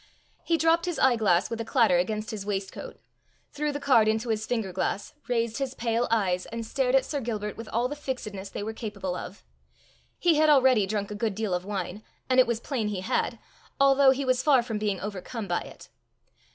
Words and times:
He 0.43 0.57
dropped 0.57 0.87
his 0.87 0.97
eyeglass 0.97 1.51
with 1.51 1.61
a 1.61 1.63
clatter 1.63 1.99
against 1.99 2.31
his 2.31 2.43
waistcoat, 2.43 2.99
threw 3.51 3.71
the 3.71 3.79
card 3.79 4.07
into 4.07 4.29
his 4.29 4.47
finger 4.47 4.73
glass, 4.73 5.13
raised 5.27 5.59
his 5.59 5.75
pale 5.75 6.07
eyes, 6.09 6.47
and 6.47 6.65
stared 6.65 6.95
at 6.95 7.05
Sir 7.05 7.21
Gilbert 7.21 7.55
with 7.55 7.67
all 7.71 7.87
the 7.87 7.95
fixedness 7.95 8.49
they 8.49 8.63
were 8.63 8.73
capable 8.73 9.15
of. 9.15 9.43
He 10.17 10.37
had 10.37 10.49
already 10.49 10.87
drunk 10.87 11.11
a 11.11 11.13
good 11.13 11.35
deal 11.35 11.53
of 11.53 11.65
wine, 11.65 12.01
and 12.31 12.39
it 12.39 12.47
was 12.47 12.59
plain 12.59 12.87
he 12.87 13.01
had, 13.01 13.37
although 13.79 14.09
he 14.09 14.25
was 14.25 14.41
far 14.41 14.63
from 14.63 14.79
being 14.79 14.99
overcome 14.99 15.47
by 15.47 15.61
it. 15.61 15.89